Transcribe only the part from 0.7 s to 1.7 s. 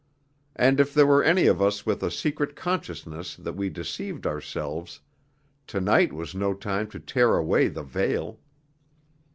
if there were any of